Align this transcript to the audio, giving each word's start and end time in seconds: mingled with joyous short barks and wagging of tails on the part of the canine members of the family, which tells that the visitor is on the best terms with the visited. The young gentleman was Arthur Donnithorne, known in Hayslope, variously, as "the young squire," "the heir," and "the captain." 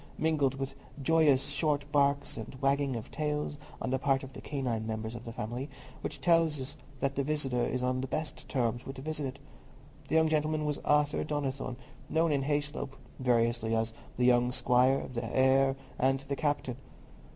mingled 0.17 0.55
with 0.55 0.73
joyous 1.03 1.45
short 1.49 1.85
barks 1.91 2.35
and 2.35 2.57
wagging 2.59 2.95
of 2.95 3.11
tails 3.11 3.59
on 3.79 3.91
the 3.91 3.99
part 3.99 4.23
of 4.23 4.33
the 4.33 4.41
canine 4.41 4.87
members 4.87 5.13
of 5.13 5.23
the 5.25 5.31
family, 5.31 5.69
which 6.01 6.19
tells 6.19 6.75
that 7.01 7.13
the 7.13 7.21
visitor 7.21 7.63
is 7.65 7.83
on 7.83 8.01
the 8.01 8.07
best 8.07 8.49
terms 8.49 8.83
with 8.83 8.95
the 8.95 9.01
visited. 9.03 9.37
The 10.07 10.15
young 10.15 10.27
gentleman 10.27 10.65
was 10.65 10.79
Arthur 10.79 11.23
Donnithorne, 11.23 11.77
known 12.09 12.31
in 12.31 12.41
Hayslope, 12.41 12.97
variously, 13.19 13.75
as 13.75 13.93
"the 14.17 14.25
young 14.25 14.51
squire," 14.51 15.07
"the 15.07 15.23
heir," 15.23 15.75
and 15.99 16.19
"the 16.21 16.35
captain." 16.35 16.77